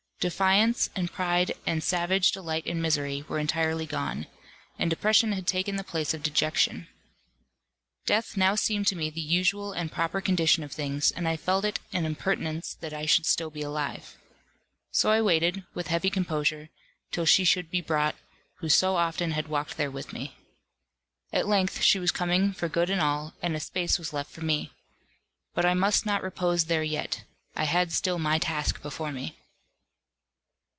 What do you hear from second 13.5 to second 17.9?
alive. So I waited, with heavy composure, till she should be